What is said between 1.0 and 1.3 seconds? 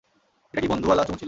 চুমু ছিল?